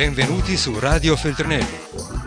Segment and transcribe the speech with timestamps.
[0.00, 1.76] Benvenuti su Radio Feltrinelli.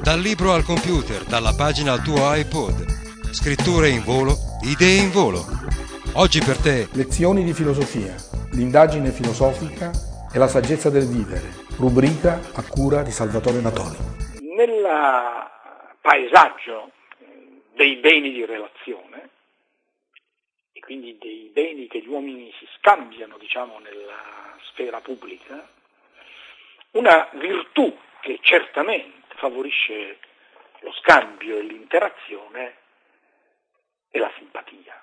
[0.04, 2.86] Dal libro al computer, dalla pagina al tuo iPod.
[3.34, 5.42] Scritture in volo, idee in volo.
[6.14, 8.14] Oggi per te Lezioni di filosofia,
[8.52, 9.90] l'indagine filosofica
[10.32, 13.98] e la saggezza del vivere, rubrica a cura di Salvatore Natoli.
[14.56, 14.86] Nel
[16.00, 16.92] paesaggio
[17.74, 19.30] dei beni di relazione,
[20.74, 24.22] e quindi dei beni che gli uomini si scambiano, diciamo, nella
[24.62, 25.82] sfera pubblica,
[26.94, 30.20] una virtù che certamente favorisce
[30.80, 32.78] lo scambio e l'interazione
[34.10, 35.02] è la simpatia,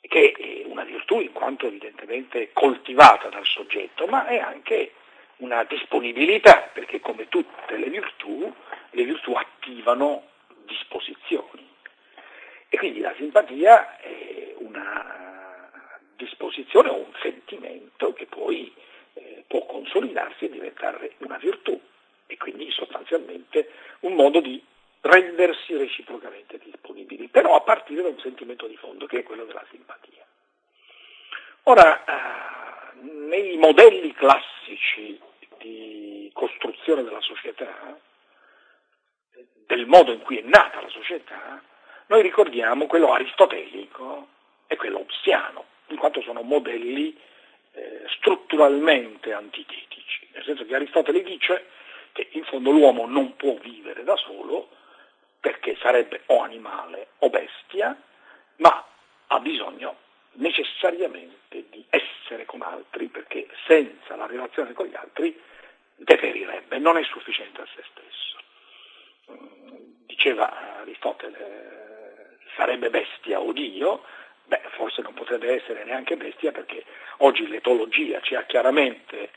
[0.00, 4.94] che è una virtù in quanto evidentemente coltivata dal soggetto, ma è anche
[5.38, 8.54] una disponibilità, perché come tutte le virtù,
[8.90, 10.28] le virtù attivano
[10.64, 11.68] disposizioni.
[12.68, 15.70] E quindi la simpatia è una
[16.16, 18.51] disposizione o un sentimento che poi
[20.46, 21.78] e diventare una virtù
[22.26, 24.62] e quindi sostanzialmente un modo di
[25.02, 29.64] rendersi reciprocamente disponibili, però a partire da un sentimento di fondo che è quello della
[29.70, 30.24] simpatia.
[31.64, 35.18] Ora, eh, nei modelli classici
[35.58, 37.98] di costruzione della società,
[39.66, 41.62] del modo in cui è nata la società,
[42.06, 44.28] noi ricordiamo quello aristotelico
[44.66, 47.16] e quello obsiano, in quanto sono modelli
[47.72, 51.66] eh, strutturalmente antitetici, nel senso che Aristotele dice
[52.12, 54.68] che in fondo l'uomo non può vivere da solo
[55.40, 58.00] perché sarebbe o animale o bestia,
[58.56, 58.86] ma
[59.26, 59.96] ha bisogno
[60.34, 65.38] necessariamente di essere con altri perché senza la relazione con gli altri
[65.96, 68.38] deperirebbe, non è sufficiente a se stesso.
[69.32, 74.04] Mm, diceva Aristotele, sarebbe bestia o Dio,
[74.44, 76.84] beh, forse non potrebbe essere neanche bestia perché
[77.18, 79.30] oggi l'etologia ci ha chiaramente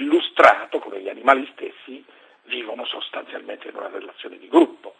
[0.00, 2.04] illustrato come gli animali stessi
[2.44, 4.94] vivono sostanzialmente in una relazione di gruppo.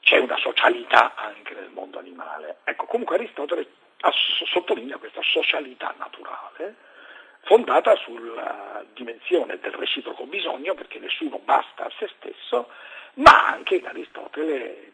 [0.00, 2.58] C'è una socialità anche nel mondo animale.
[2.64, 3.66] Ecco, comunque Aristotele
[4.46, 6.88] sottolinea questa socialità naturale
[7.42, 12.68] fondata sulla dimensione del reciproco bisogno, perché nessuno basta a se stesso,
[13.14, 14.92] ma anche in Aristotele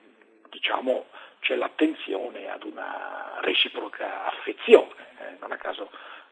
[0.48, 1.06] diciamo,
[1.40, 5.90] c'è l'attenzione ad una reciproca affezione, eh, non a caso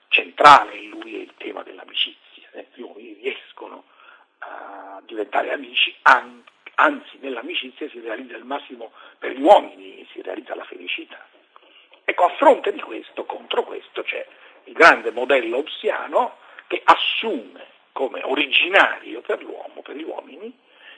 [0.09, 2.66] centrale in lui è il tema dell'amicizia, eh.
[2.75, 3.84] gli uomini riescono
[4.38, 6.42] a diventare amici, an-
[6.76, 11.26] anzi nell'amicizia si realizza il massimo per gli uomini, si realizza la felicità.
[12.04, 14.26] Ecco, a fronte di questo, contro questo, c'è
[14.65, 20.53] il grande modello obsiano che assume come originario per l'uomo, per gli uomini,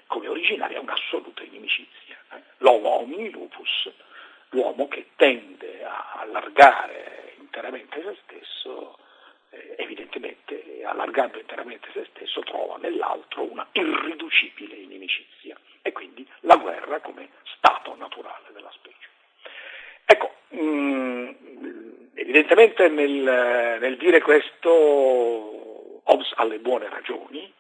[0.06, 2.16] come originaria un'assoluta inimicizia.
[2.32, 2.42] Eh?
[2.58, 3.90] L'homo homini lupus,
[4.50, 8.98] l'uomo che tende a allargare interamente se stesso,
[9.76, 17.28] evidentemente allargando interamente se stesso trova nell'altro una irriducibile inimicizia e quindi la guerra come
[17.56, 19.08] stato naturale della specie.
[20.04, 21.28] Ecco, mm,
[22.14, 24.70] evidentemente nel, nel dire questo
[26.04, 27.52] Hobbes ha le buone ragioni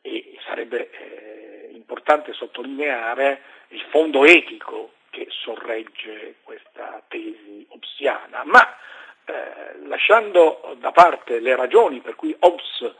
[0.00, 8.81] e sarebbe eh, importante sottolineare il fondo etico che sorregge questa tesi hobbesiana, ma eh,
[9.92, 12.92] lasciando da parte le ragioni per cui Hobbes eh,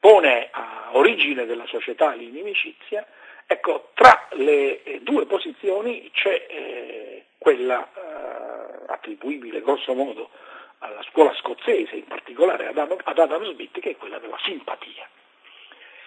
[0.00, 3.06] pone a origine della società l'inimicizia,
[3.46, 10.30] ecco, tra le due posizioni c'è eh, quella eh, attribuibile grosso modo
[10.78, 15.06] alla scuola scozzese, in particolare ad Adam, ad Adam Smith, che è quella della simpatia.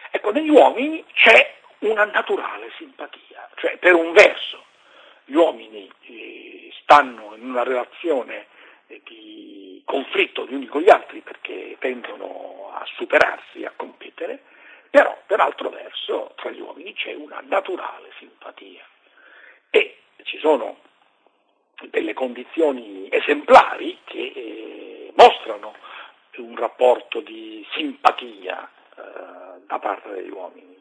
[0.09, 4.66] Ecco, negli uomini c'è una naturale simpatia, cioè per un verso
[5.25, 8.47] gli uomini eh, stanno in una relazione eh,
[10.47, 14.41] gli uni con gli altri perché tendono a superarsi, a competere,
[14.90, 18.84] però per altro verso tra gli uomini c'è una naturale simpatia
[19.69, 20.80] e ci sono
[21.90, 25.75] delle condizioni esemplari che eh, mostrano
[26.38, 29.02] un rapporto di simpatia eh,
[29.66, 30.76] da parte degli uomini.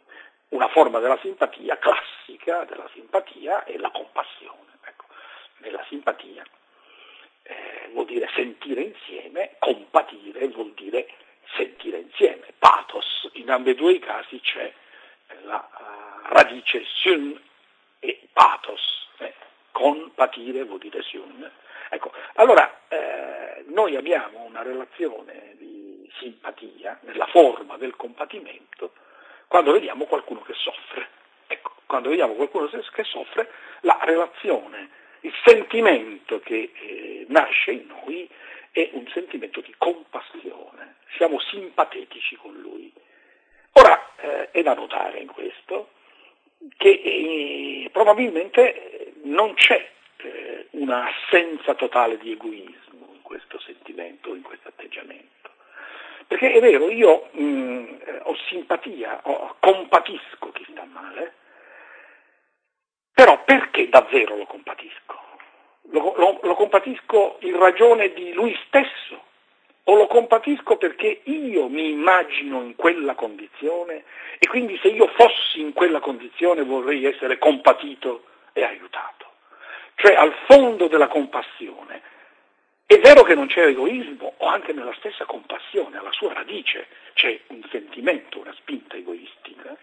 [0.49, 4.79] Una forma della simpatia classica della simpatia è la compassione.
[4.85, 5.07] Ecco,
[5.59, 6.45] nella simpatia
[7.97, 11.09] vuol dire sentire insieme, compatire vuol dire
[11.57, 12.53] sentire insieme.
[12.59, 14.71] Pathos, in ambedue i casi c'è
[15.45, 17.41] la uh, radice sun
[17.99, 19.33] e pathos, eh,
[19.73, 21.51] compatire vuol dire sun.
[21.89, 28.93] Ecco, allora eh, noi abbiamo una relazione di simpatia nella forma del compatimento
[29.47, 31.09] quando vediamo qualcuno che soffre.
[31.47, 33.51] Ecco, quando vediamo qualcuno che soffre,
[33.81, 34.91] la relazione,
[35.21, 38.29] il sentimento che eh, nasce in noi
[38.71, 42.93] è un sentimento di compassione, siamo simpatetici con lui.
[43.73, 45.91] Ora, eh, è da notare in questo
[46.77, 54.69] che eh, probabilmente non c'è eh, un'assenza totale di egoismo in questo sentimento, in questo
[54.69, 55.51] atteggiamento.
[56.27, 61.35] Perché è vero, io mh, mm, ho simpatia, ho, compatisco chi sta male,
[63.13, 64.66] però perché davvero lo compatisco?
[65.97, 69.25] Lo, lo, lo compatisco in ragione di lui stesso
[69.85, 74.05] o lo compatisco perché io mi immagino in quella condizione
[74.39, 79.25] e quindi se io fossi in quella condizione vorrei essere compatito e aiutato.
[79.95, 82.03] Cioè al fondo della compassione
[82.85, 87.41] è vero che non c'è egoismo, o anche nella stessa compassione, alla sua radice c'è
[87.47, 89.75] un sentimento, una spinta egoistica,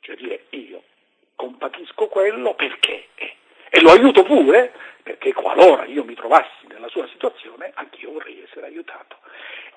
[0.00, 0.82] cioè dire io
[1.36, 3.06] compatisco quello perché
[3.70, 4.72] e lo aiuto pure
[5.18, 9.16] perché qualora io mi trovassi nella sua situazione anch'io vorrei essere aiutato.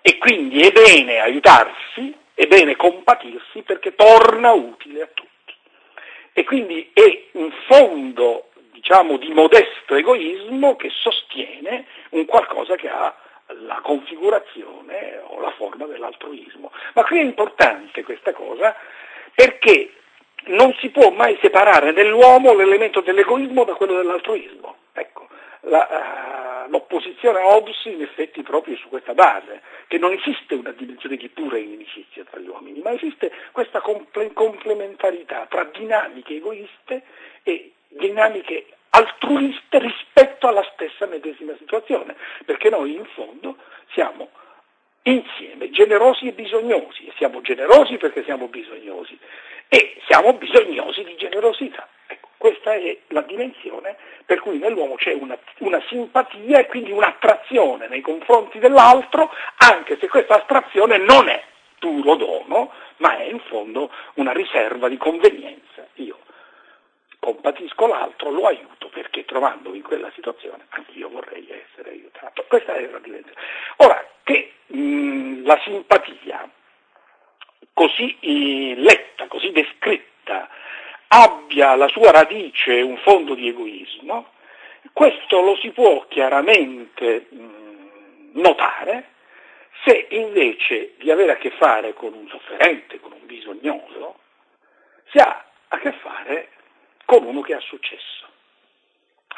[0.02, 5.30] E quindi è bene aiutarsi, è bene compatirsi perché torna utile a tutti.
[6.34, 13.14] E quindi è un fondo diciamo, di modesto egoismo che sostiene un qualcosa che ha
[13.64, 16.72] la configurazione o la forma dell'altruismo.
[16.94, 18.76] Ma qui è importante questa cosa
[19.34, 19.94] perché
[20.46, 24.78] non si può mai separare nell'uomo l'elemento dell'egoismo da quello dell'altruismo.
[25.66, 30.72] La, uh, l'opposizione a Hobbes in effetti proprio su questa base, che non esiste una
[30.72, 37.04] dimensione di pura inimicizia tra gli uomini, ma esiste questa comple- complementarità tra dinamiche egoiste
[37.44, 42.16] e dinamiche altruiste rispetto alla stessa medesima situazione,
[42.46, 43.58] perché noi in fondo
[43.94, 44.30] siamo
[45.04, 49.18] insieme generosi e bisognosi, e siamo generosi perché siamo bisognosi,
[49.68, 51.88] e siamo bisognosi di generosità.
[52.72, 58.00] Questa è la dimensione per cui nell'uomo c'è una, una simpatia e quindi un'attrazione nei
[58.00, 61.44] confronti dell'altro, anche se questa attrazione non è
[61.80, 65.86] puro dono, ma è in fondo una riserva di convenienza.
[65.96, 66.20] Io
[67.20, 72.46] compatisco l'altro, lo aiuto perché trovandomi in quella situazione anch'io vorrei essere aiutato.
[72.48, 73.38] Questa è la dimensione.
[73.78, 76.50] Ora, che mh, la simpatia
[77.74, 80.11] così eh, letta, così descritta,
[81.14, 84.30] abbia la sua radice un fondo di egoismo,
[84.94, 89.10] questo lo si può chiaramente mh, notare
[89.84, 94.20] se invece di avere a che fare con un sofferente, con un bisognoso,
[95.10, 96.50] si ha a che fare
[97.06, 98.28] con uno che ha successo.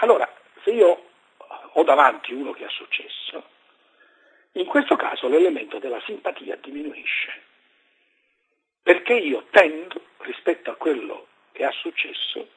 [0.02, 0.32] Allora,
[0.64, 1.06] se io
[1.74, 3.44] ho davanti uno che ha successo,
[4.54, 7.42] in questo caso l'elemento della simpatia diminuisce,
[8.84, 11.28] perché io tendo, rispetto a quello
[11.64, 12.50] che ha successo,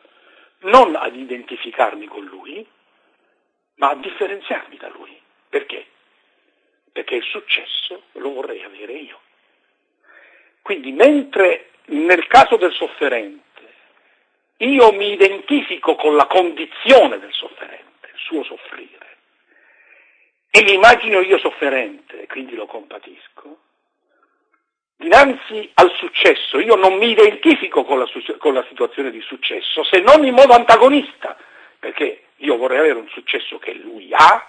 [0.63, 2.67] non ad identificarmi con lui,
[3.77, 5.17] ma a differenziarmi da lui.
[5.49, 5.87] Perché?
[6.91, 9.21] Perché il successo lo vorrei avere io.
[10.63, 13.45] Quindi mentre nel caso del sofferente
[14.59, 19.19] io mi identifico con la condizione del sofferente, il suo soffrire,
[20.51, 23.56] e mi immagino io sofferente, quindi lo compatisco.
[24.97, 28.09] Dinanzi al successo io non mi identifico con la,
[28.39, 31.37] con la situazione di successo, se non in modo antagonista,
[31.79, 34.47] perché io vorrei avere un successo che lui ha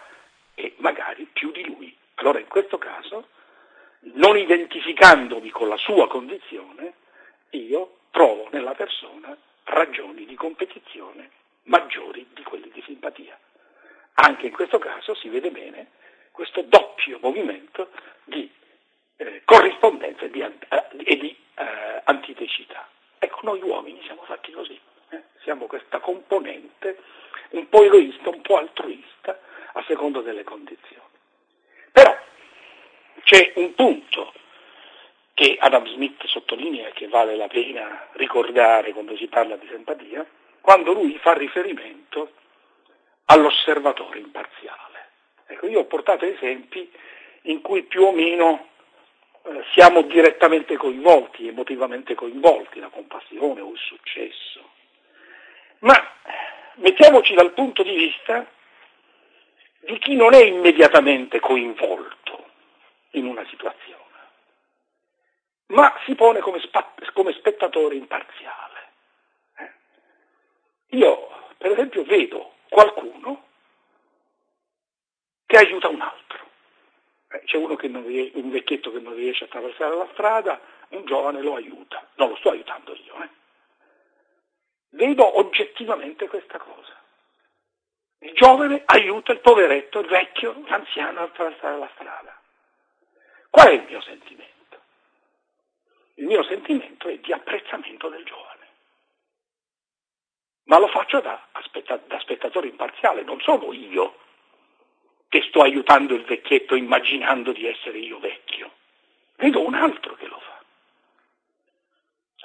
[0.55, 1.95] e magari più di lui.
[2.15, 3.27] Allora in questo caso,
[4.13, 6.93] non identificandomi con la sua condizione,
[7.51, 9.35] io trovo nella persona
[9.65, 11.29] ragioni di competizione
[11.63, 13.37] maggiori di quelle di simpatia.
[14.15, 15.91] Anche in questo caso si vede bene
[16.31, 17.89] questo doppio movimento
[18.23, 18.49] di
[19.17, 20.53] eh, corrispondenza e di, eh,
[21.03, 22.87] e di eh, antitecità.
[23.19, 25.23] Ecco, noi uomini siamo fatti così, eh?
[25.41, 26.99] siamo questa componente
[27.49, 29.39] un po' egoista, un po' altruista,
[29.73, 31.01] a secondo delle condizioni.
[31.91, 32.15] Però
[33.23, 34.33] c'è un punto
[35.33, 40.25] che Adam Smith sottolinea che vale la pena ricordare quando si parla di simpatia,
[40.61, 42.31] quando lui fa riferimento
[43.25, 45.09] all'osservatore imparziale.
[45.47, 46.91] Ecco, io ho portato esempi
[47.43, 48.67] in cui più o meno
[49.43, 54.69] eh, siamo direttamente coinvolti, emotivamente coinvolti, la compassione o il successo.
[55.79, 55.93] Ma
[56.77, 58.45] mettiamoci dal punto di vista
[59.81, 62.49] di chi non è immediatamente coinvolto
[63.11, 64.05] in una situazione
[65.67, 68.91] ma si pone come, spa- come spettatore imparziale.
[69.57, 69.71] Eh?
[70.97, 73.45] Io, per esempio, vedo qualcuno
[75.45, 76.45] che aiuta un altro.
[77.29, 80.59] Eh, c'è uno che non riesce, un vecchietto che non riesce a attraversare la strada,
[80.89, 82.07] un giovane lo aiuta.
[82.15, 83.21] Non lo sto aiutando io.
[83.23, 83.29] Eh?
[84.97, 86.95] Vedo oggettivamente questa cosa.
[88.19, 92.41] Il giovane aiuta il poveretto, il vecchio, l'anziano a attraversare la strada.
[93.51, 94.81] Qual è il mio sentimento?
[96.15, 98.65] Il mio sentimento è di apprezzamento del giovane.
[100.63, 104.17] Ma lo faccio da, aspetta, da spettatore imparziale, non sono io
[105.29, 108.71] che sto aiutando il vecchietto immaginando di essere io vecchio.
[109.35, 110.46] Vedo un altro che lo fa.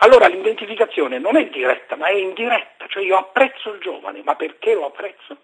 [0.03, 4.75] Allora l'identificazione non è diretta, ma è indiretta, cioè io apprezzo il giovane, ma perché
[4.75, 5.37] lo apprezzo?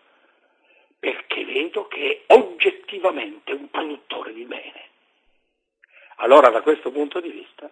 [0.98, 4.86] Perché vedo che è oggettivamente un produttore di bene.
[6.16, 7.70] Allora da questo punto di vista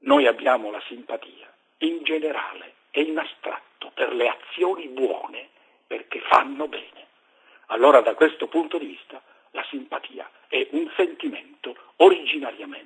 [0.00, 5.50] noi abbiamo la simpatia in generale e in astratto per le azioni buone
[5.86, 7.08] perché fanno bene.
[7.66, 9.20] Allora da questo punto di vista
[9.50, 12.85] la simpatia è un sentimento originariamente,